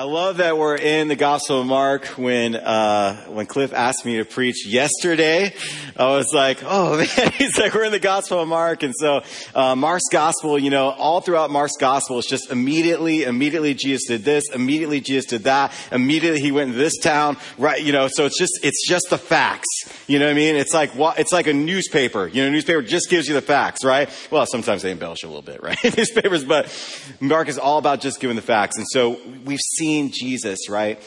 [0.00, 2.06] I love that we're in the Gospel of Mark.
[2.16, 5.52] When uh, when Cliff asked me to preach yesterday,
[5.94, 9.20] I was like, "Oh man!" He's like, "We're in the Gospel of Mark," and so
[9.54, 14.24] uh, Mark's Gospel, you know, all throughout Mark's Gospel, it's just immediately, immediately Jesus did
[14.24, 17.82] this, immediately Jesus did that, immediately he went to this town, right?
[17.82, 19.68] You know, so it's just it's just the facts.
[20.06, 20.56] You know what I mean?
[20.56, 22.26] It's like it's like a newspaper.
[22.26, 24.08] You know, a newspaper just gives you the facts, right?
[24.30, 25.76] Well, sometimes they embellish a little bit, right?
[25.84, 26.72] Newspapers, but
[27.20, 31.00] Mark is all about just giving the facts, and so we've seen seen Jesus, right?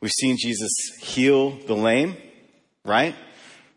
[0.00, 0.70] We've seen Jesus
[1.00, 2.16] heal the lame,
[2.84, 3.14] right?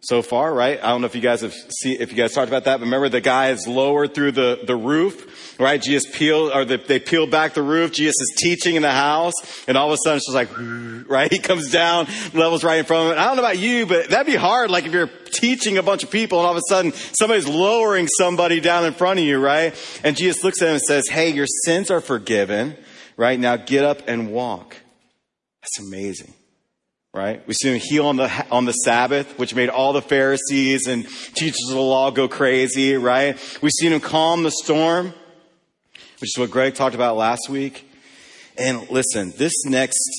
[0.01, 0.77] So far, right?
[0.83, 2.85] I don't know if you guys have seen, if you guys talked about that, but
[2.85, 5.81] remember the guy is lowered through the, the roof, right?
[5.81, 7.91] Jesus peeled, or the, they peeled back the roof.
[7.91, 9.33] Jesus is teaching in the house,
[9.67, 10.49] and all of a sudden it's just like,
[11.09, 11.31] right?
[11.31, 12.05] He comes down,
[12.35, 13.19] levels right in front of him.
[13.19, 16.03] I don't know about you, but that'd be hard, like if you're teaching a bunch
[16.03, 19.39] of people and all of a sudden somebody's lowering somebody down in front of you,
[19.39, 19.73] right?
[20.03, 22.77] And Jesus looks at him and says, hey, your sins are forgiven
[23.17, 23.39] right?
[23.39, 24.75] Now get up and walk.
[25.61, 26.33] That's amazing,
[27.13, 27.45] right?
[27.47, 31.07] We see him heal on the, on the Sabbath, which made all the Pharisees and
[31.33, 33.37] teachers of the law go crazy, right?
[33.61, 35.13] We've seen him calm the storm,
[36.19, 37.89] which is what Greg talked about last week.
[38.57, 40.09] And listen, this next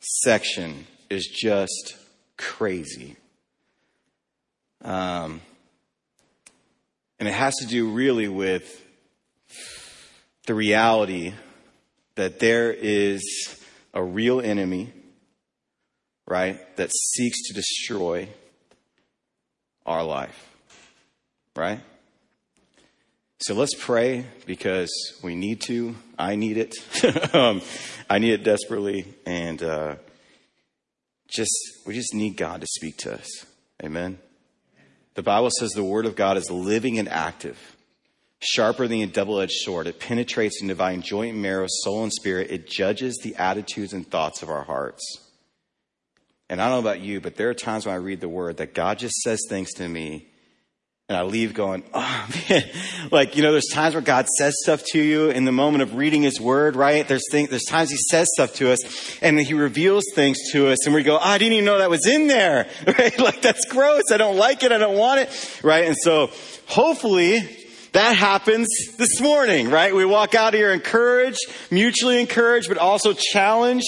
[0.00, 1.96] section is just
[2.36, 3.16] crazy.
[4.82, 5.42] Um,
[7.18, 8.82] and it has to do really with
[10.46, 11.34] the reality
[12.16, 13.22] that there is
[13.94, 14.92] a real enemy,
[16.26, 18.28] right, that seeks to destroy
[19.86, 20.54] our life,
[21.56, 21.80] right?
[23.40, 24.90] So let's pray because
[25.22, 25.96] we need to.
[26.18, 26.74] I need it.
[27.34, 27.62] um,
[28.08, 29.94] I need it desperately, and uh,
[31.26, 31.50] just
[31.86, 33.46] we just need God to speak to us.
[33.82, 34.18] Amen.
[35.14, 37.76] The Bible says the Word of God is living and active
[38.40, 39.86] sharper than a double edged sword.
[39.86, 42.50] It penetrates and dividing joint and marrow, soul and spirit.
[42.50, 45.02] It judges the attitudes and thoughts of our hearts.
[46.48, 48.56] And I don't know about you, but there are times when I read the word
[48.56, 50.26] that God just says things to me
[51.08, 52.62] and I leave going, oh man,
[53.12, 55.94] like, you know, there's times where God says stuff to you in the moment of
[55.94, 57.06] reading his word, right?
[57.06, 60.86] There's things, there's times he says stuff to us and he reveals things to us
[60.86, 63.18] and we go, oh, I didn't even know that was in there, right?
[63.18, 64.04] Like, that's gross.
[64.10, 64.72] I don't like it.
[64.72, 65.84] I don't want it, right?
[65.84, 66.30] And so
[66.66, 67.59] hopefully
[67.92, 69.94] that happens this morning, right?
[69.94, 71.40] We walk out here encouraged,
[71.70, 73.86] mutually encouraged, but also challenged,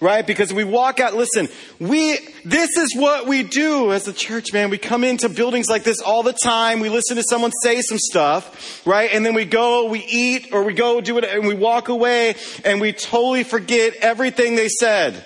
[0.00, 0.26] right?
[0.26, 1.48] Because we walk out, listen,
[1.78, 4.70] we, this is what we do as a church, man.
[4.70, 6.80] We come into buildings like this all the time.
[6.80, 9.10] We listen to someone say some stuff, right?
[9.12, 12.34] And then we go, we eat, or we go do it, and we walk away,
[12.64, 15.24] and we totally forget everything they said.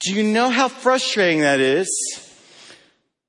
[0.00, 1.88] Do you know how frustrating that is?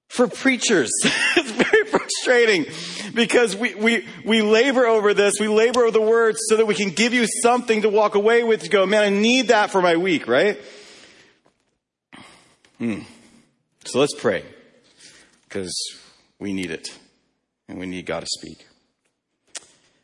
[0.10, 0.92] For preachers.
[1.04, 2.66] it's very frustrating
[3.16, 5.36] because we, we, we labor over this.
[5.40, 8.44] We labor over the words so that we can give you something to walk away
[8.44, 10.60] with to go, man, I need that for my week, right?
[12.78, 13.00] Hmm.
[13.86, 14.44] So let's pray
[15.48, 15.74] because
[16.40, 16.90] we need it
[17.70, 18.68] and we need God to speak.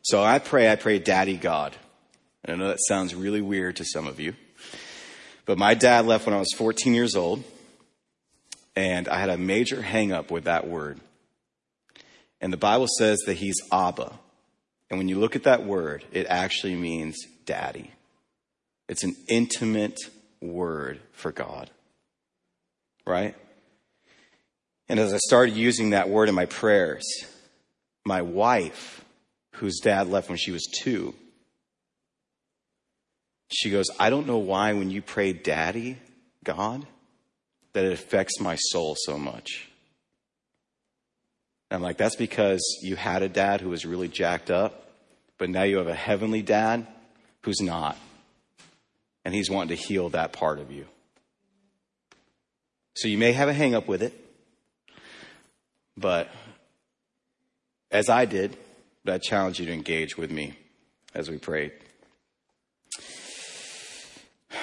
[0.02, 1.76] So I pray, I pray, Daddy God.
[2.48, 4.34] I know that sounds really weird to some of you,
[5.44, 7.44] but my dad left when I was 14 years old,
[8.74, 10.98] and I had a major hangup with that word.
[12.42, 14.12] And the Bible says that he's Abba.
[14.90, 17.16] And when you look at that word, it actually means
[17.46, 17.92] daddy.
[18.88, 19.98] It's an intimate
[20.40, 21.70] word for God.
[23.06, 23.36] Right?
[24.88, 27.04] And as I started using that word in my prayers,
[28.04, 29.04] my wife,
[29.52, 31.14] whose dad left when she was two,
[33.52, 35.98] she goes, I don't know why when you pray daddy,
[36.42, 36.86] God,
[37.72, 39.68] that it affects my soul so much.
[41.72, 44.90] And I'm like, that's because you had a dad who was really jacked up,
[45.38, 46.86] but now you have a heavenly dad
[47.44, 47.96] who's not.
[49.24, 50.84] And he's wanting to heal that part of you.
[52.96, 54.12] So you may have a hang up with it,
[55.96, 56.28] but
[57.90, 58.54] as I did,
[59.02, 60.58] but I challenge you to engage with me
[61.14, 61.72] as we prayed.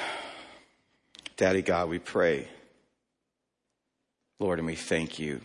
[1.38, 2.48] Daddy God, we pray.
[4.38, 5.42] Lord, and we thank you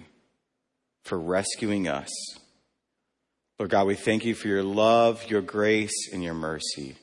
[1.05, 2.11] for rescuing us.
[3.59, 6.97] Lord God, we thank you for your love, your grace, and your mercy.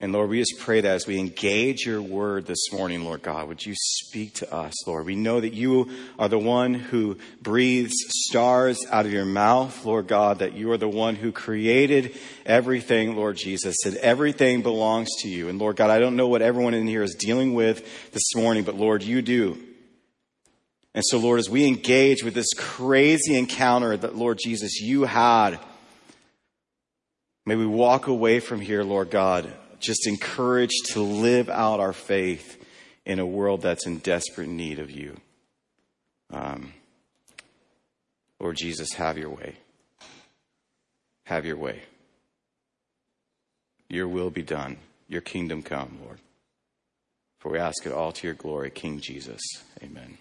[0.00, 3.48] And Lord, we just pray that as we engage your word this morning, Lord God,
[3.48, 5.06] would you speak to us, Lord?
[5.06, 5.90] We know that you
[6.20, 10.76] are the one who breathes stars out of your mouth, Lord God, that you are
[10.76, 12.16] the one who created
[12.46, 15.48] everything, Lord Jesus, and everything belongs to you.
[15.48, 18.62] And Lord God, I don't know what everyone in here is dealing with this morning,
[18.62, 19.58] but Lord, you do.
[20.98, 25.60] And so, Lord, as we engage with this crazy encounter that, Lord Jesus, you had,
[27.46, 32.60] may we walk away from here, Lord God, just encouraged to live out our faith
[33.06, 35.16] in a world that's in desperate need of you.
[36.32, 36.72] Um,
[38.40, 39.54] Lord Jesus, have your way.
[41.26, 41.82] Have your way.
[43.88, 44.78] Your will be done.
[45.06, 46.18] Your kingdom come, Lord.
[47.38, 49.40] For we ask it all to your glory, King Jesus.
[49.80, 50.18] Amen.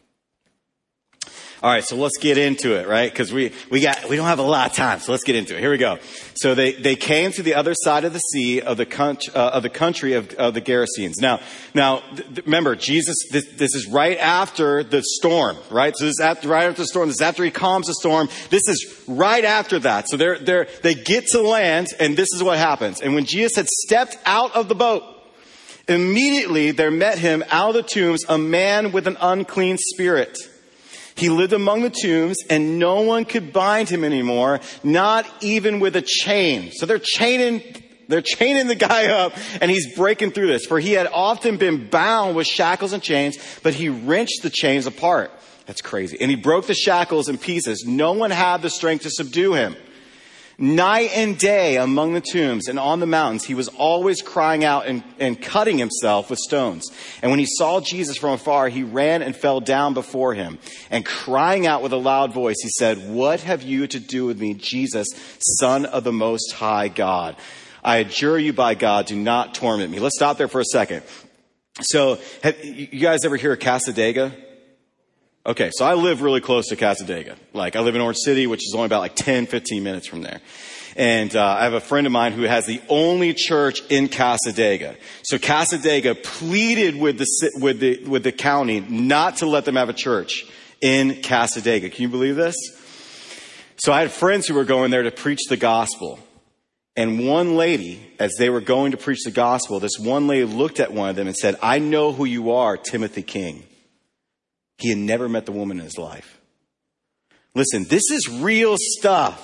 [1.64, 3.12] All right, so let's get into it, right?
[3.12, 5.58] Because we, we got we don't have a lot of time, so let's get into
[5.58, 5.60] it.
[5.60, 5.98] Here we go.
[6.36, 9.50] So they, they came to the other side of the sea of the country, uh,
[9.50, 11.16] of the country of, of the Gerasenes.
[11.20, 11.40] Now
[11.74, 13.16] now th- remember Jesus.
[13.32, 15.96] This, this, is right after the storm, right?
[15.98, 17.08] So this is after, right after the storm.
[17.08, 18.30] This is after he calms the storm.
[18.52, 20.08] This is right after that.
[20.10, 23.02] So they're they're they get to land, and this is what happens.
[23.02, 25.04] And when Jesus had stepped out of the boat.
[25.90, 30.38] Immediately there met him out of the tombs a man with an unclean spirit
[31.18, 35.96] he lived among the tombs and no one could bind him anymore, not even with
[35.96, 36.72] a chain.
[36.72, 37.64] So they're chaining,
[38.08, 40.66] they're chaining the guy up and he's breaking through this.
[40.66, 44.86] For he had often been bound with shackles and chains, but he wrenched the chains
[44.86, 45.32] apart.
[45.66, 46.18] That's crazy.
[46.22, 47.84] And he broke the shackles in pieces.
[47.86, 49.76] No one had the strength to subdue him.
[50.60, 54.88] Night and day among the tombs and on the mountains, he was always crying out
[54.88, 56.92] and, and cutting himself with stones.
[57.22, 60.58] And when he saw Jesus from afar, he ran and fell down before him.
[60.90, 64.42] And crying out with a loud voice, he said, What have you to do with
[64.42, 65.08] me, Jesus,
[65.60, 67.36] Son of the Most High God?
[67.84, 70.00] I adjure you by God, do not torment me.
[70.00, 71.04] Let's stop there for a second.
[71.82, 74.47] So, have you guys ever hear of Cassadaga?
[75.48, 77.38] Okay, so I live really close to Cassadaga.
[77.54, 80.22] Like, I live in Orange City, which is only about like 10, 15 minutes from
[80.22, 80.42] there.
[80.98, 84.98] And uh, I have a friend of mine who has the only church in Cassadaga.
[85.24, 89.88] So Cassadaga pleaded with the, with the, with the county not to let them have
[89.88, 90.46] a church
[90.82, 91.94] in Cassadaga.
[91.94, 92.58] Can you believe this?
[93.78, 96.20] So I had friends who were going there to preach the gospel.
[96.98, 100.82] And one lady, as they were going to preach the gospel, this one lady looked
[100.82, 103.64] at one of them and said, I know who you are, Timothy King.
[104.78, 106.40] He had never met the woman in his life.
[107.56, 109.44] Listen, this is real stuff.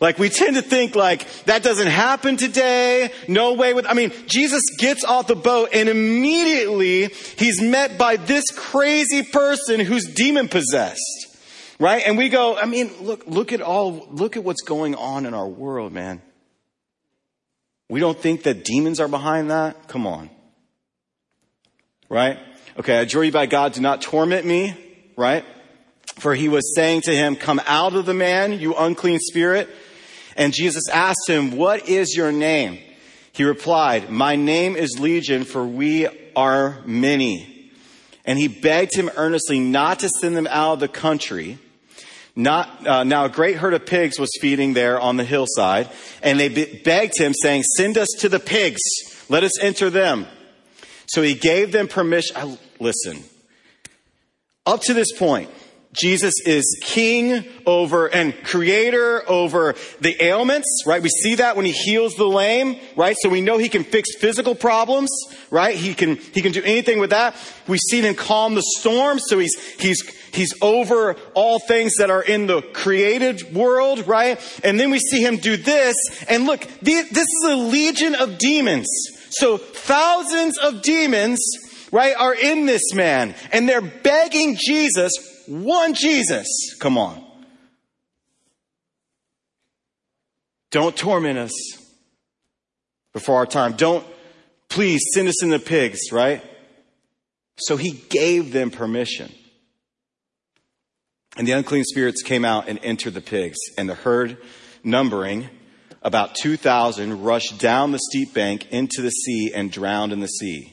[0.00, 3.12] Like we tend to think like that doesn't happen today.
[3.28, 7.06] No way with, I mean, Jesus gets off the boat and immediately
[7.38, 11.28] he's met by this crazy person who's demon possessed.
[11.78, 12.02] Right?
[12.06, 15.34] And we go, I mean, look, look at all, look at what's going on in
[15.34, 16.22] our world, man.
[17.88, 19.88] We don't think that demons are behind that?
[19.88, 20.30] Come on.
[22.08, 22.38] Right?
[22.78, 24.74] Okay, I adjure you by God, do not torment me,
[25.14, 25.44] right?
[26.16, 29.68] For he was saying to him, come out of the man, you unclean spirit.
[30.36, 32.78] And Jesus asked him, what is your name?
[33.32, 37.70] He replied, my name is Legion, for we are many.
[38.24, 41.58] And he begged him earnestly not to send them out of the country.
[42.34, 45.90] Not, uh, now a great herd of pigs was feeding there on the hillside,
[46.22, 48.80] and they be- begged him, saying, Send us to the pigs,
[49.28, 50.26] let us enter them.
[51.12, 52.34] So he gave them permission.
[52.36, 53.22] I, listen,
[54.64, 55.50] up to this point,
[55.92, 61.02] Jesus is king over and creator over the ailments, right?
[61.02, 63.14] We see that when he heals the lame, right?
[63.20, 65.10] So we know he can fix physical problems,
[65.50, 65.76] right?
[65.76, 67.36] He can, he can do anything with that.
[67.68, 69.18] We've seen him calm the storm.
[69.18, 70.00] So he's, he's,
[70.32, 74.40] he's over all things that are in the created world, right?
[74.64, 75.94] And then we see him do this.
[76.26, 78.88] And look, this is a legion of demons
[79.32, 81.40] so thousands of demons,
[81.90, 85.12] right, are in this man and they're begging Jesus,
[85.46, 86.46] one Jesus,
[86.78, 87.24] come on.
[90.70, 91.52] Don't torment us
[93.12, 93.74] before our time.
[93.74, 94.06] Don't,
[94.68, 96.42] please send us in the pigs, right?
[97.58, 99.30] So he gave them permission.
[101.36, 104.36] And the unclean spirits came out and entered the pigs, and the herd,
[104.84, 105.48] numbering
[106.02, 110.72] about 2,000 rushed down the steep bank into the sea and drowned in the sea.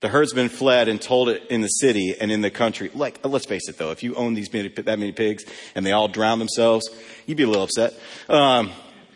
[0.00, 2.90] The herdsmen fled and told it in the city and in the country.
[2.94, 5.92] Like, let's face it though, if you own these many, that many pigs and they
[5.92, 6.88] all drown themselves,
[7.26, 7.94] you'd be a little upset.
[8.28, 8.70] Um,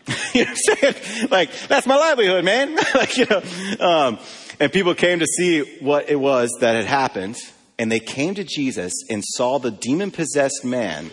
[0.33, 1.27] you know what I'm saying?
[1.29, 2.75] Like, that's my livelihood, man.
[2.95, 3.41] like, you know,
[3.79, 4.19] um,
[4.59, 7.37] and people came to see what it was that had happened.
[7.77, 11.09] And they came to Jesus and saw the demon possessed man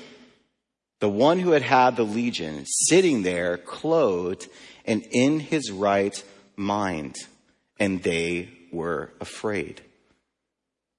[1.03, 4.49] the one who had had the legion, sitting there clothed
[4.85, 6.23] and in his right
[6.55, 7.17] mind.
[7.81, 9.81] And they were afraid.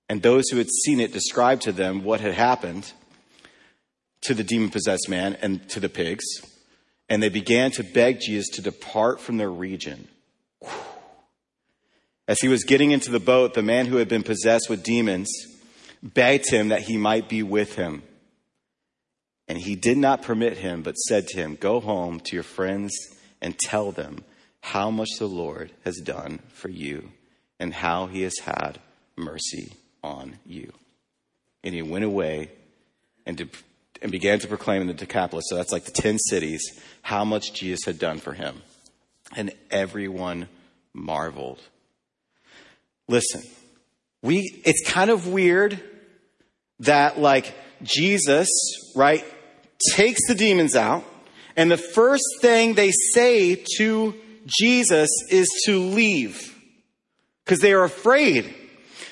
[0.10, 2.92] And those who had seen it described to them what had happened
[4.24, 6.26] to the demon possessed man and to the pigs.
[7.08, 10.10] And they began to beg Jesus to depart from their region.
[12.28, 15.30] As he was getting into the boat, the man who had been possessed with demons
[16.04, 18.04] begged him that he might be with him.
[19.48, 22.94] And he did not permit him, but said to him, Go home to your friends
[23.42, 24.24] and tell them
[24.62, 27.12] how much the Lord has done for you
[27.60, 28.80] and how he has had
[29.16, 29.74] mercy
[30.04, 30.72] on you.
[31.64, 32.52] And he went away
[33.26, 33.50] and,
[34.02, 36.62] and began to proclaim in the Decapolis, so that's like the 10 cities,
[37.02, 38.62] how much Jesus had done for him.
[39.36, 40.48] And everyone
[40.94, 41.62] marveled.
[43.08, 43.44] Listen,
[44.22, 45.80] we, it's kind of weird
[46.80, 48.50] that like Jesus,
[48.96, 49.26] right,
[49.92, 51.04] takes the demons out,
[51.56, 56.58] and the first thing they say to Jesus is to leave
[57.46, 58.54] because they are afraid.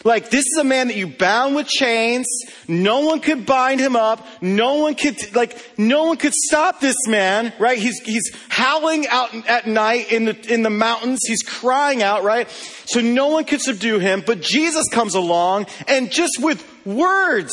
[0.03, 2.25] Like, this is a man that you bound with chains.
[2.67, 4.25] No one could bind him up.
[4.41, 7.77] No one could, like, no one could stop this man, right?
[7.77, 11.19] He's, he's howling out at night in the, in the mountains.
[11.27, 12.49] He's crying out, right?
[12.85, 14.23] So no one could subdue him.
[14.25, 17.51] But Jesus comes along and just with words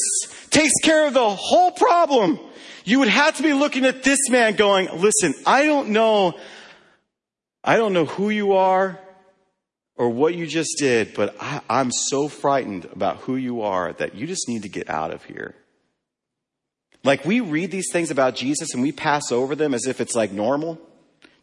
[0.49, 2.41] takes care of the whole problem.
[2.89, 6.39] You would have to be looking at this man going, listen, I don't know,
[7.63, 8.99] I don't know who you are
[9.97, 14.15] or what you just did, but I, I'm so frightened about who you are that
[14.15, 15.55] you just need to get out of here.
[17.05, 20.15] Like we read these things about Jesus and we pass over them as if it's
[20.15, 20.81] like normal.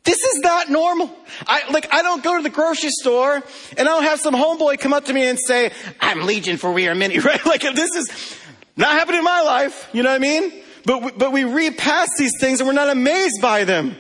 [0.04, 1.16] This is not normal.
[1.46, 3.36] I, like, I don't go to the grocery store
[3.78, 6.72] and I don't have some homeboy come up to me and say, I'm Legion for
[6.72, 7.46] we are many, right?
[7.46, 8.40] Like, this is
[8.76, 9.88] not happening in my life.
[9.94, 10.64] You know what I mean?
[10.86, 13.96] But, we, but we read past these things and we're not amazed by them.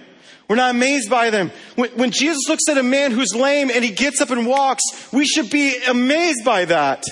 [0.47, 1.51] We're not amazed by them.
[1.75, 4.83] When, when Jesus looks at a man who's lame and he gets up and walks,
[5.11, 7.03] we should be amazed by that.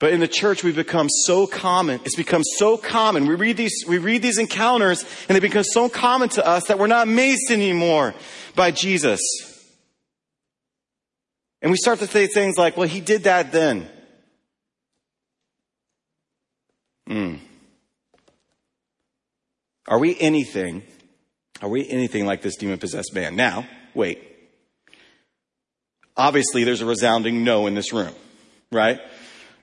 [0.00, 2.00] But in the church, we've become so common.
[2.04, 3.26] It's become so common.
[3.26, 6.78] We read these, we read these encounters and they become so common to us that
[6.80, 8.14] we're not amazed anymore
[8.56, 9.20] by Jesus.
[11.62, 13.88] And we start to say things like, well, he did that then.
[17.06, 17.36] Hmm.
[19.86, 20.82] Are we anything
[21.62, 23.36] are we anything like this demon possessed man?
[23.36, 24.22] Now, wait.
[26.16, 28.12] Obviously, there's a resounding no in this room,
[28.70, 29.00] right?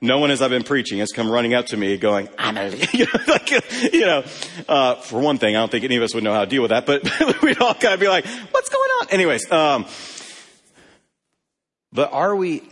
[0.01, 2.69] No one, as I've been preaching, has come running up to me going, I'm a,
[2.93, 3.51] you know, like,
[3.93, 4.23] you know
[4.67, 6.61] uh, for one thing, I don't think any of us would know how to deal
[6.61, 7.03] with that, but
[7.43, 9.09] we'd all kind of be like, what's going on?
[9.11, 9.85] Anyways, um,
[11.93, 12.63] but are we,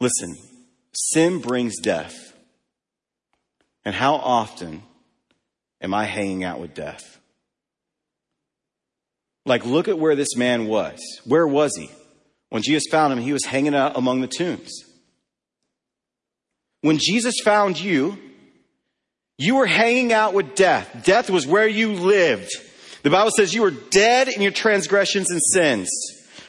[0.00, 0.36] listen,
[0.92, 2.14] sin brings death.
[3.84, 4.82] And how often
[5.80, 7.18] am I hanging out with death?
[9.46, 11.00] Like, look at where this man was.
[11.24, 11.90] Where was he?
[12.50, 14.84] When Jesus found him, he was hanging out among the tombs.
[16.82, 18.18] When Jesus found you,
[19.38, 21.02] you were hanging out with death.
[21.04, 22.50] Death was where you lived.
[23.02, 25.88] The Bible says you were dead in your transgressions and sins,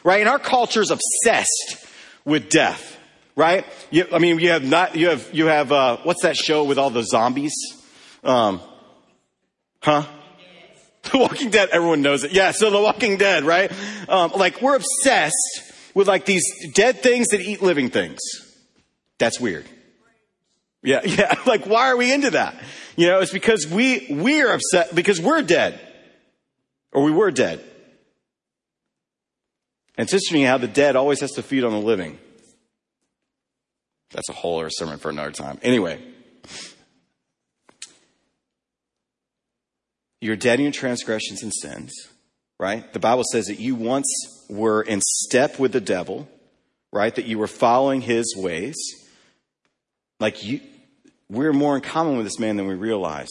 [0.03, 0.19] right?
[0.19, 1.85] And our culture is obsessed
[2.25, 2.97] with death,
[3.35, 3.65] right?
[3.91, 6.77] You, I mean, you have not, you have, you have, uh, what's that show with
[6.77, 7.53] all the zombies?
[8.23, 8.59] Um,
[9.81, 10.05] huh?
[11.11, 12.33] The Walking Dead, everyone knows it.
[12.33, 13.71] Yeah, so The Walking Dead, right?
[14.09, 15.63] Um, like, we're obsessed
[15.95, 16.43] with like these
[16.73, 18.19] dead things that eat living things.
[19.17, 19.65] That's weird.
[20.83, 21.33] Yeah, yeah.
[21.45, 22.61] Like, why are we into that?
[22.95, 25.79] You know, it's because we, we're upset because we're dead.
[26.91, 27.59] Or we were dead.
[29.97, 32.17] And it's interesting how the dead always has to feed on the living.
[34.11, 35.59] That's a whole other sermon for another time.
[35.61, 36.01] Anyway.
[40.21, 41.93] You're dead in your transgressions and sins,
[42.59, 42.91] right?
[42.91, 44.07] The Bible says that you once
[44.49, 46.27] were in step with the devil,
[46.91, 47.13] right?
[47.15, 48.75] That you were following his ways.
[50.19, 50.59] Like you,
[51.29, 53.29] we're more in common with this man than we realize.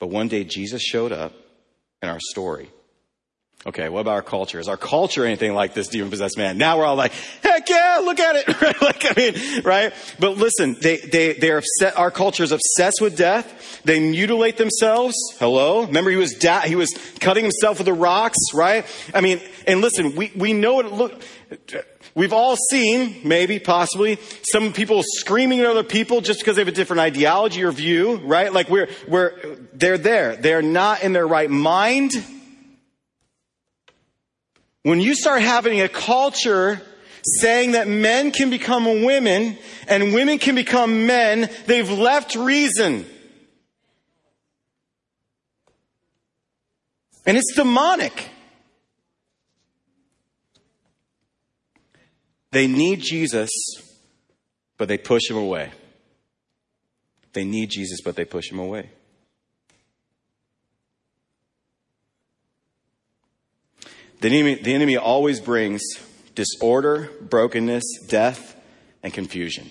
[0.00, 1.32] But one day Jesus showed up
[2.02, 2.68] in our story
[3.66, 4.60] Okay, what about our culture?
[4.60, 6.58] Is our culture anything like this demon possessed man?
[6.58, 8.48] Now we're all like, heck yeah, look at it.
[8.82, 9.92] like, I mean, right?
[10.18, 13.80] But listen, they, they, they're upset, our culture is obsessed with death.
[13.84, 15.14] They mutilate themselves.
[15.38, 15.86] Hello?
[15.86, 16.90] Remember he was, da- he was
[17.20, 18.84] cutting himself with the rocks, right?
[19.14, 21.22] I mean, and listen, we, we know it look,
[22.14, 24.20] We've all seen, maybe, possibly,
[24.52, 28.16] some people screaming at other people just because they have a different ideology or view,
[28.18, 28.52] right?
[28.52, 30.36] Like we're, we're, they're there.
[30.36, 32.12] They're not in their right mind.
[34.84, 36.80] When you start having a culture
[37.24, 39.56] saying that men can become women
[39.88, 43.06] and women can become men, they've left reason.
[47.24, 48.28] And it's demonic.
[52.50, 53.50] They need Jesus,
[54.76, 55.72] but they push him away.
[57.32, 58.90] They need Jesus, but they push him away.
[64.24, 65.82] The enemy, the enemy always brings
[66.34, 68.58] disorder, brokenness, death,
[69.02, 69.68] and confusion.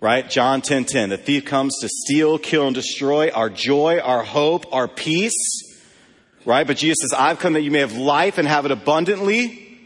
[0.00, 0.28] Right?
[0.28, 0.64] John 10:10.
[0.64, 4.88] 10, 10, the thief comes to steal, kill, and destroy our joy, our hope, our
[4.88, 5.36] peace.
[6.44, 6.66] right?
[6.66, 9.78] But Jesus says, I've come that you may have life and have it abundantly.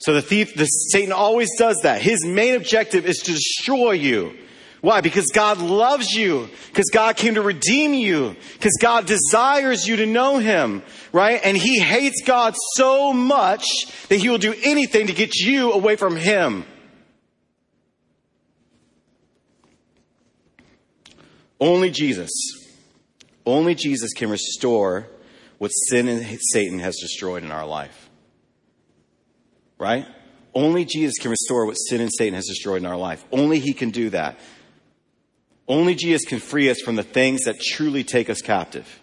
[0.00, 2.02] So the thief, the Satan always does that.
[2.02, 4.36] His main objective is to destroy you.
[4.80, 5.00] Why?
[5.02, 6.48] Because God loves you.
[6.68, 8.36] Because God came to redeem you.
[8.54, 10.82] Because God desires you to know Him,
[11.12, 11.40] right?
[11.44, 13.64] And He hates God so much
[14.08, 16.64] that He will do anything to get you away from Him.
[21.60, 22.30] Only Jesus,
[23.44, 25.06] only Jesus can restore
[25.58, 28.08] what sin and Satan has destroyed in our life.
[29.76, 30.06] Right?
[30.54, 33.22] Only Jesus can restore what sin and Satan has destroyed in our life.
[33.30, 34.38] Only He can do that.
[35.70, 39.00] Only Jesus can free us from the things that truly take us captive.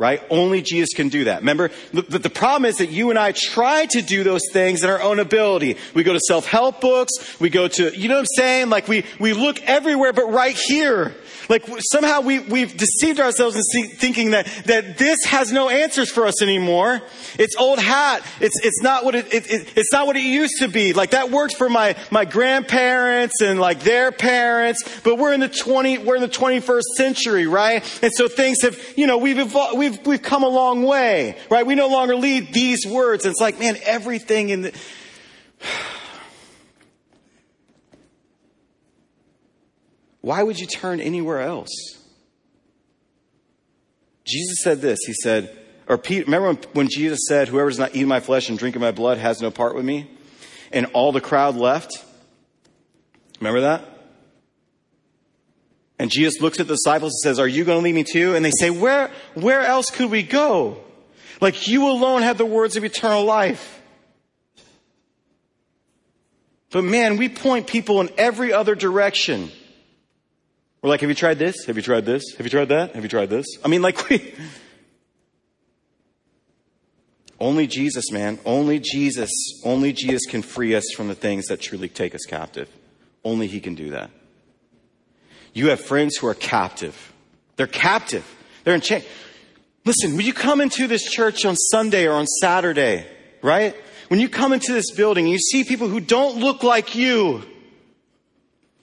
[0.00, 0.22] Right?
[0.30, 1.40] Only Jesus can do that.
[1.40, 4.88] Remember, the, the problem is that you and I try to do those things in
[4.88, 5.76] our own ability.
[5.92, 7.38] We go to self-help books.
[7.38, 8.70] We go to, you know what I'm saying?
[8.70, 11.14] Like we, we look everywhere but right here.
[11.50, 16.10] Like somehow we, we've deceived ourselves in see, thinking that, that this has no answers
[16.10, 17.02] for us anymore.
[17.38, 18.24] It's old hat.
[18.40, 20.94] It's, it's not what it, it, it, it's not what it used to be.
[20.94, 25.48] Like that worked for my, my grandparents and like their parents, but we're in the
[25.48, 27.82] 20, we're in the 21st century, right?
[28.02, 31.66] And so things have, you know, we've evolved, we've, we've come a long way, right?
[31.66, 33.26] We no longer lead these words.
[33.26, 34.72] It's like, man, everything in the,
[40.20, 41.70] Why would you turn anywhere else?
[44.26, 44.98] Jesus said this.
[45.06, 45.56] He said,
[45.88, 48.92] or Peter, remember when, Jesus said, Whoever does not eat my flesh and drink my
[48.92, 50.10] blood has no part with me?
[50.72, 52.04] And all the crowd left?
[53.40, 53.99] Remember that?
[56.00, 58.34] And Jesus looks at the disciples and says, Are you going to leave me too?
[58.34, 60.82] And they say, Where, where else could we go?
[61.42, 63.82] Like you alone have the words of eternal life.
[66.70, 69.50] But man, we point people in every other direction.
[70.80, 71.66] We're like, have you tried this?
[71.66, 72.34] Have you tried this?
[72.38, 72.94] Have you tried that?
[72.94, 73.44] Have you tried this?
[73.62, 74.32] I mean, like, we.
[77.38, 78.38] Only Jesus, man.
[78.46, 79.30] Only Jesus.
[79.66, 82.70] Only Jesus can free us from the things that truly take us captive.
[83.22, 84.10] Only He can do that.
[85.52, 87.12] You have friends who are captive.
[87.56, 88.24] They're captive.
[88.64, 89.04] They're in chains.
[89.84, 93.06] Listen, when you come into this church on Sunday or on Saturday,
[93.42, 93.74] right?
[94.08, 97.42] When you come into this building, and you see people who don't look like you.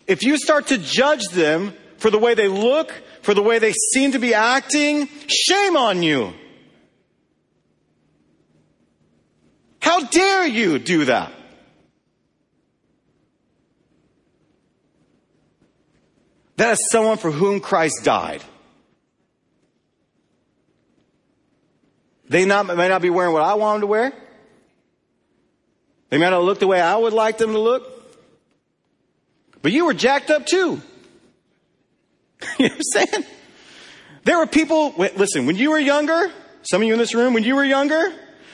[0.08, 3.73] If you start to judge them for the way they look, for the way they
[3.93, 6.34] seem to be acting, shame on you.
[9.82, 11.32] How dare you do that?
[16.58, 18.43] That is someone for whom Christ died.
[22.30, 24.13] They not, may not be wearing what I want them to wear.
[26.10, 27.93] They may not look the way I would like them to look.
[29.62, 30.82] But you were jacked up too.
[32.60, 33.26] you know what I'm saying?
[34.24, 36.32] There were people, listen, when you were younger,
[36.63, 38.13] some of you in this room, when you were younger,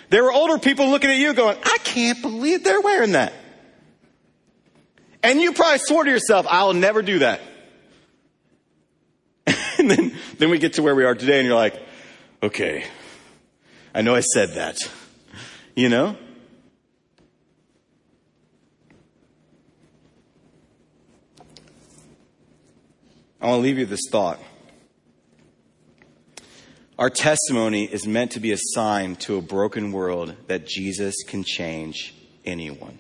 [0.10, 3.34] there were older people looking at you going, I can't believe they're wearing that.
[5.24, 7.42] And you probably swore to yourself, I'll never do that.
[9.84, 11.80] And then, then we get to where we are today and you're like,
[12.42, 12.86] okay,
[13.94, 14.78] I know I said that.
[15.76, 16.16] You know?
[23.42, 24.40] I want to leave you this thought.
[26.98, 31.44] Our testimony is meant to be a sign to a broken world that Jesus can
[31.44, 32.16] change
[32.46, 33.00] anyone.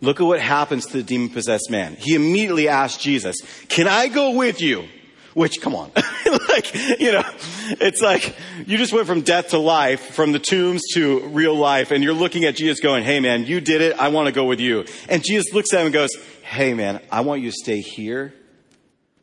[0.00, 1.96] Look at what happens to the demon possessed man.
[1.96, 3.36] He immediately asked Jesus,
[3.68, 4.88] Can I go with you?
[5.34, 5.90] Which, come on.
[6.48, 7.24] like, you know,
[7.80, 11.90] it's like you just went from death to life, from the tombs to real life,
[11.90, 13.98] and you're looking at Jesus going, Hey man, you did it.
[13.98, 14.84] I want to go with you.
[15.08, 16.10] And Jesus looks at him and goes,
[16.42, 18.34] Hey man, I want you to stay here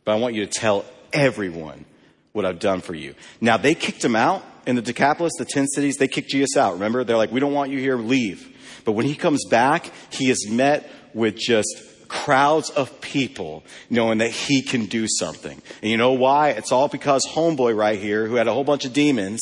[0.09, 1.85] but I want you to tell everyone
[2.31, 3.13] what I've done for you.
[3.41, 6.73] Now, they kicked him out in the Decapolis, the 10 cities, they kicked Jesus out.
[6.73, 7.03] Remember?
[7.03, 8.81] They're like, we don't want you here, leave.
[8.85, 14.31] But when he comes back, he is met with just crowds of people knowing that
[14.31, 15.61] he can do something.
[15.81, 16.49] And you know why?
[16.49, 19.41] It's all because homeboy right here, who had a whole bunch of demons,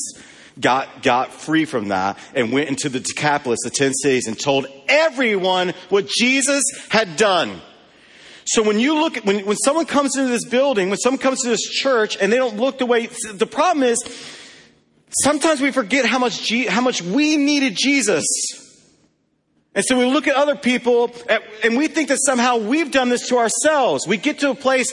[0.60, 4.68] got, got free from that and went into the Decapolis, the 10 cities, and told
[4.88, 7.62] everyone what Jesus had done.
[8.46, 11.42] So when you look at, when, when someone comes into this building, when someone comes
[11.42, 13.98] to this church and they don't look the way, the problem is
[15.22, 18.26] sometimes we forget how much, how much we needed Jesus.
[19.78, 21.12] And so we look at other people
[21.64, 24.08] and we think that somehow we've done this to ourselves.
[24.08, 24.92] We get to a place,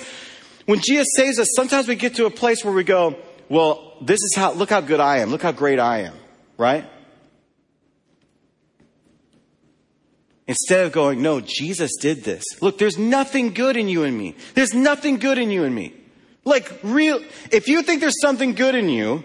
[0.67, 3.17] when Jesus saves us, sometimes we get to a place where we go,
[3.49, 5.31] well, this is how, look how good I am.
[5.31, 6.15] Look how great I am.
[6.59, 6.85] Right?
[10.47, 12.45] Instead of going, no, Jesus did this.
[12.61, 14.37] Look, there's nothing good in you and me.
[14.53, 15.95] There's nothing good in you and me.
[16.45, 19.25] Like real, if you think there's something good in you,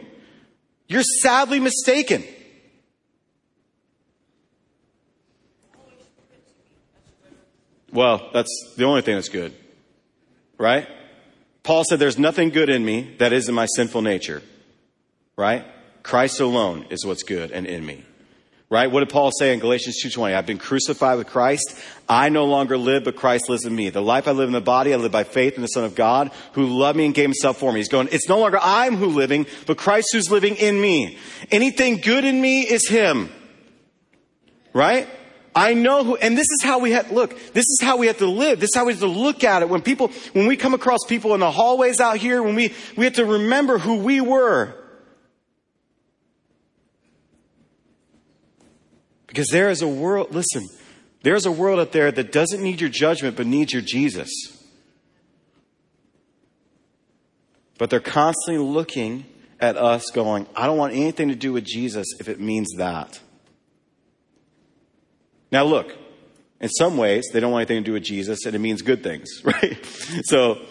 [0.90, 2.24] You're sadly mistaken.
[7.92, 9.54] Well, that's the only thing that's good.
[10.58, 10.88] Right?
[11.64, 14.42] Paul said, There's nothing good in me that is in my sinful nature.
[15.36, 15.66] Right?
[16.04, 18.04] Christ alone is what's good and in me.
[18.72, 18.92] Right?
[18.92, 20.36] What did Paul say in Galatians 2:20?
[20.36, 21.76] I've been crucified with Christ.
[22.08, 23.90] I no longer live, but Christ lives in me.
[23.90, 25.96] The life I live in the body, I live by faith in the Son of
[25.96, 27.80] God, who loved me and gave himself for me.
[27.80, 31.18] He's going, it's no longer I'm who living, but Christ who's living in me.
[31.50, 33.32] Anything good in me is him.
[34.72, 35.08] Right?
[35.60, 38.20] I know who, and this is how we have, look, this is how we have
[38.20, 38.62] to live.
[38.62, 39.68] This is how we have to look at it.
[39.68, 43.04] When people, when we come across people in the hallways out here, when we, we
[43.04, 44.74] have to remember who we were.
[49.28, 50.66] Because there is a world, listen,
[51.24, 54.32] there's a world out there that doesn't need your judgment, but needs your Jesus.
[57.78, 59.26] But they're constantly looking
[59.60, 63.20] at us going, I don't want anything to do with Jesus if it means that.
[65.52, 65.96] Now, look,
[66.62, 69.04] in some ways, they don't want anything to do with Jesus, and it means good
[69.04, 69.84] things, right?
[70.24, 70.62] So,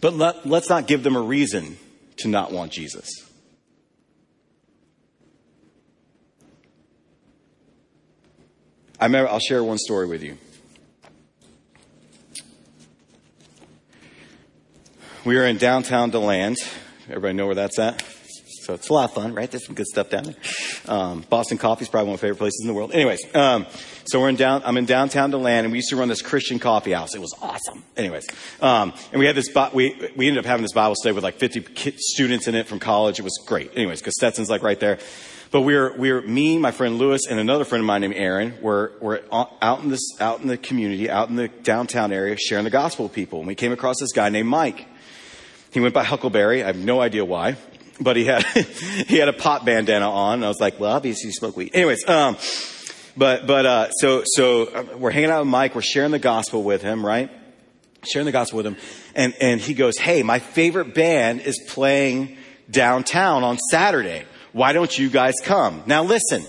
[0.00, 1.76] but let, let's not give them a reason
[2.18, 3.08] to not want Jesus.
[9.00, 10.38] I remember, I'll share one story with you.
[15.24, 16.56] We were in downtown DeLand.
[17.08, 18.02] Everybody know where that's at?
[18.64, 19.50] So it's a lot of fun, right?
[19.50, 20.34] There's some good stuff down there.
[20.88, 22.92] Um, Boston Coffee is probably one of my favorite places in the world.
[22.92, 23.66] Anyways, um,
[24.06, 26.58] so we're in down, I'm in downtown DeLand, and we used to run this Christian
[26.58, 27.14] coffee house.
[27.14, 27.84] It was awesome.
[27.94, 28.26] Anyways,
[28.62, 31.36] um, and we had this, we, we ended up having this Bible study with like
[31.36, 33.18] 50 students in it from college.
[33.18, 33.70] It was great.
[33.76, 34.98] Anyways, because Stetson's like right there.
[35.50, 38.90] But we're, we're me, my friend Lewis, and another friend of mine named Aaron We're,
[38.98, 42.70] we're out in this, out in the community, out in the downtown area, sharing the
[42.70, 43.40] gospel with people.
[43.40, 44.86] And we came across this guy named Mike.
[45.74, 46.62] He went by Huckleberry.
[46.62, 47.56] I have no idea why,
[48.00, 48.42] but he had,
[49.06, 50.44] he had a pot bandana on.
[50.44, 51.70] I was like, well, obviously you smoke weed.
[51.74, 52.36] Anyways, um,
[53.16, 55.74] but, but, uh, so, so uh, we're hanging out with Mike.
[55.74, 57.30] We're sharing the gospel with him, right?
[58.04, 58.76] Sharing the gospel with him.
[59.14, 62.36] And, and he goes, Hey, my favorite band is playing
[62.70, 64.24] downtown on Saturday.
[64.52, 65.82] Why don't you guys come?
[65.86, 66.44] Now listen.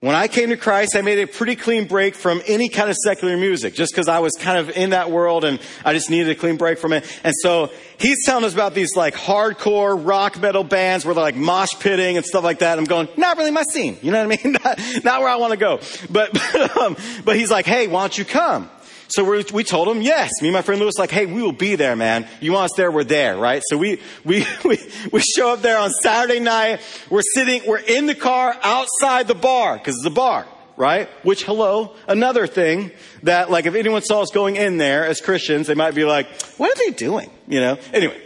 [0.00, 2.96] When I came to Christ, I made a pretty clean break from any kind of
[3.02, 6.28] secular music, just because I was kind of in that world and I just needed
[6.28, 7.06] a clean break from it.
[7.24, 11.34] And so he's telling us about these like hardcore rock metal bands where they're like
[11.34, 12.78] mosh pitting and stuff like that.
[12.78, 13.96] I'm going, not really my scene.
[14.02, 14.52] You know what I mean?
[14.64, 15.80] Not, not where I want to go.
[16.10, 18.68] But, but, um, but he's like, hey, why don't you come?
[19.08, 20.30] So we we told him, yes.
[20.40, 22.26] Me and my friend Lewis like, hey, we will be there, man.
[22.40, 23.62] You want us there, we're there, right?
[23.68, 24.78] So we, we, we,
[25.12, 26.80] we show up there on Saturday night.
[27.10, 31.08] We're sitting, we're in the car outside the bar, because it's a bar, right?
[31.22, 32.90] Which, hello, another thing
[33.22, 36.28] that, like, if anyone saw us going in there as Christians, they might be like,
[36.56, 37.30] what are they doing?
[37.46, 37.78] You know?
[37.92, 38.20] Anyway.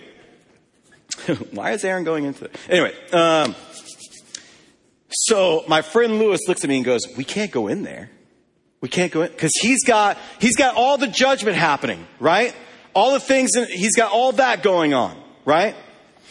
[1.50, 2.56] Why is Aaron going into it?
[2.68, 3.54] Anyway, um,
[5.10, 8.10] so my friend Lewis looks at me and goes, we can't go in there.
[8.80, 12.54] We can't go in because he's got he's got all the judgment happening, right?
[12.94, 15.74] All the things he's got all that going on, right?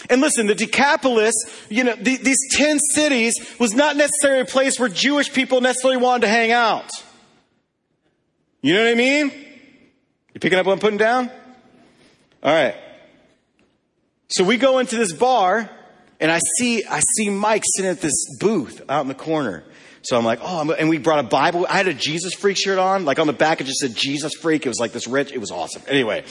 [0.10, 1.36] And listen, the Decapolis,
[1.70, 5.98] you know, the, these ten cities was not necessarily a place where Jewish people necessarily
[5.98, 6.90] wanted to hang out.
[8.62, 9.32] You know what I mean?
[10.34, 11.30] You picking up what I'm putting down?
[12.42, 12.76] All right.
[14.30, 15.70] So we go into this bar,
[16.20, 19.64] and I see I see Mike sitting at this booth out in the corner.
[20.02, 21.66] So I'm like, oh, and we brought a Bible.
[21.70, 23.06] I had a Jesus freak shirt on.
[23.06, 24.66] Like on the back, it just said Jesus freak.
[24.66, 25.32] It was like this rich.
[25.32, 25.82] It was awesome.
[25.88, 26.24] Anyway,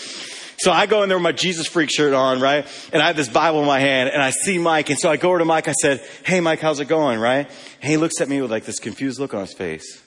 [0.59, 2.67] so I go in there with my Jesus freak shirt on, right?
[2.93, 4.91] And I have this Bible in my hand and I see Mike.
[4.91, 5.69] And so I go over to Mike.
[5.69, 7.49] I said, hey, Mike, how's it going, right?
[7.83, 10.03] And he looks at me with like this confused look on his face.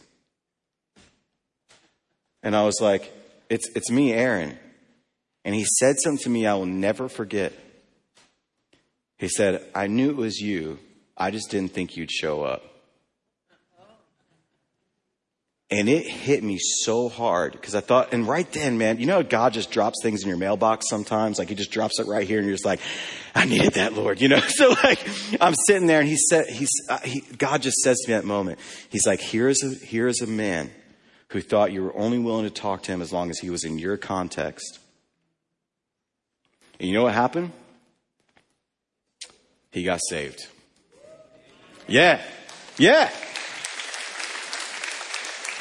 [2.43, 3.13] And I was like,
[3.49, 4.57] it's, it's me, Aaron.
[5.45, 7.53] And he said something to me I will never forget.
[9.17, 10.79] He said, I knew it was you.
[11.15, 12.63] I just didn't think you'd show up.
[15.71, 19.23] And it hit me so hard because I thought, and right then, man, you know,
[19.23, 21.39] God just drops things in your mailbox sometimes.
[21.39, 22.81] Like he just drops it right here and you're just like,
[23.33, 24.41] I needed that, Lord, you know?
[24.49, 24.99] So like,
[25.39, 28.23] I'm sitting there and he said, he's, uh, he, God just says to me at
[28.23, 30.71] that moment, he's like, here is a, here is a man
[31.29, 33.63] who thought you were only willing to talk to him as long as he was
[33.63, 34.79] in your context.
[36.81, 37.53] And you know what happened?
[39.71, 40.45] He got saved.
[41.87, 42.21] Yeah.
[42.77, 43.09] Yeah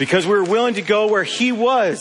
[0.00, 2.00] because we were willing to go where he was.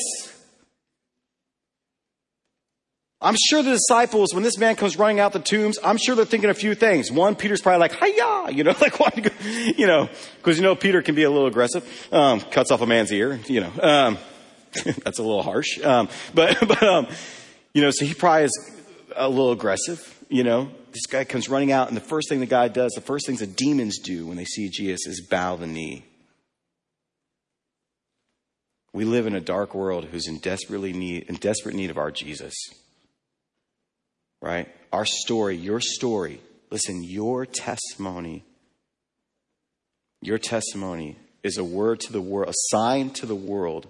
[3.20, 6.24] I'm sure the disciples, when this man comes running out the tombs, I'm sure they're
[6.24, 7.12] thinking a few things.
[7.12, 9.34] One, Peter's probably like, hiya, you know, like,
[9.78, 10.08] you know,
[10.38, 13.38] because you know, Peter can be a little aggressive, um, cuts off a man's ear,
[13.48, 14.18] you know, um,
[15.04, 15.84] that's a little harsh.
[15.84, 17.08] Um, but, but, um,
[17.74, 18.72] you know, so he probably is
[19.14, 20.24] a little aggressive.
[20.30, 23.02] you know, this guy comes running out, and the first thing the guy does, the
[23.02, 26.06] first things the demons do when they see Jesus is bow the knee.
[28.94, 32.12] We live in a dark world who's in desperately need in desperate need of our
[32.12, 32.56] Jesus.
[34.42, 34.68] Right?
[34.92, 38.44] Our story, your story, listen, your testimony,
[40.22, 43.88] your testimony is a word to the world, a sign to the world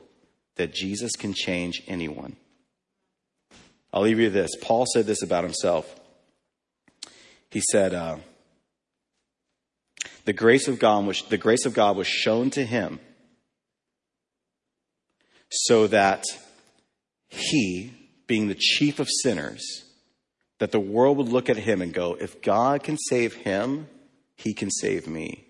[0.56, 2.36] that Jesus can change anyone.
[3.94, 4.52] I'll leave you this.
[4.62, 6.00] Paul said this about himself.
[7.50, 8.18] He said, uh,
[10.26, 13.00] the grace of God was the grace of God was shown to him
[15.50, 16.24] so that
[17.28, 17.94] he,
[18.28, 19.84] being the chief of sinners,
[20.60, 23.88] that the world would look at him and go, if God can save him,
[24.36, 25.46] he can save me.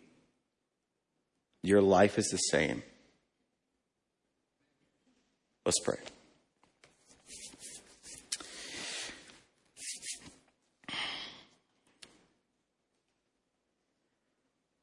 [1.64, 2.84] Your life is the same.
[5.66, 5.98] Let's pray.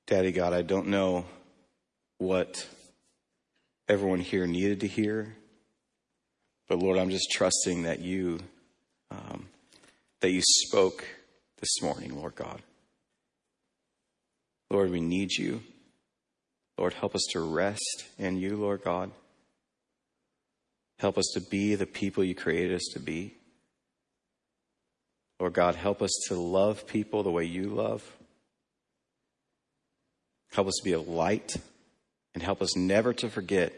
[0.06, 1.24] Daddy God, I don't know
[2.18, 2.64] what
[3.88, 5.36] everyone here needed to hear,
[6.68, 8.40] but Lord, I'm just trusting that you
[9.10, 9.46] um,
[10.20, 11.04] that you spoke
[11.60, 12.60] this morning, Lord God.
[14.70, 15.62] Lord, we need you.
[16.76, 19.12] Lord, help us to rest in you, Lord God.
[20.98, 23.34] Help us to be the people you created us to be.
[25.38, 28.02] Lord God, help us to love people the way you love.
[30.52, 31.56] Help us to be a light
[32.36, 33.72] and help us never to forget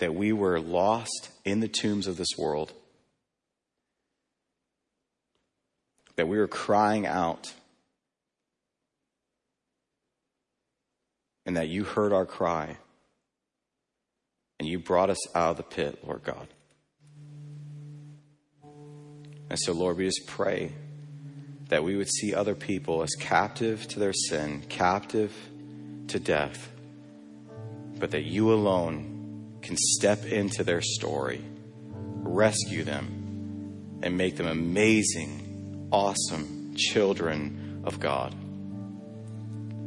[0.00, 2.72] that we were lost in the tombs of this world.
[6.16, 7.52] That we were crying out.
[11.46, 12.76] And that you heard our cry.
[14.58, 16.48] And you brought us out of the pit, Lord God.
[19.48, 20.72] And so, Lord, we just pray
[21.68, 25.32] that we would see other people as captive to their sin, captive
[26.08, 26.72] to death,
[28.00, 31.44] but that you alone can step into their story,
[31.84, 38.34] rescue them, and make them amazing, awesome children of God.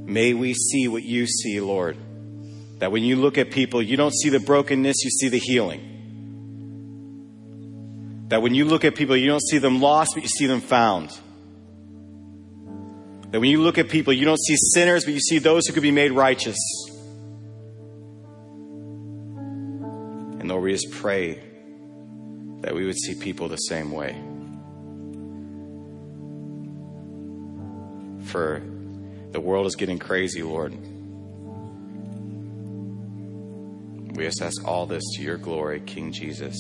[0.06, 1.98] May we see what you see, Lord.
[2.80, 5.90] That when you look at people, you don't see the brokenness, you see the healing.
[8.28, 10.62] That when you look at people, you don't see them lost, but you see them
[10.62, 11.10] found.
[13.32, 15.74] That when you look at people, you don't see sinners, but you see those who
[15.74, 16.58] could be made righteous.
[20.64, 21.34] Lord, we just pray
[22.62, 24.14] that we would see people the same way.
[28.28, 28.62] For
[29.32, 30.72] the world is getting crazy, Lord.
[34.16, 36.56] We just ask all this to your glory, King Jesus.